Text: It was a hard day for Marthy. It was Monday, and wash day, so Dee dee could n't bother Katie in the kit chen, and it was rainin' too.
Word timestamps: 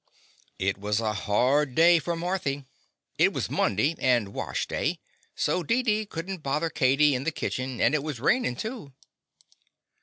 It 0.57 0.79
was 0.79 0.99
a 0.99 1.13
hard 1.13 1.75
day 1.75 1.99
for 1.99 2.15
Marthy. 2.15 2.65
It 3.19 3.33
was 3.33 3.51
Monday, 3.51 3.93
and 3.99 4.33
wash 4.33 4.65
day, 4.65 4.99
so 5.35 5.61
Dee 5.61 5.83
dee 5.83 6.07
could 6.07 6.27
n't 6.27 6.41
bother 6.41 6.71
Katie 6.71 7.13
in 7.13 7.23
the 7.23 7.29
kit 7.29 7.53
chen, 7.53 7.79
and 7.79 7.93
it 7.93 8.01
was 8.01 8.19
rainin' 8.19 8.55
too. 8.55 8.93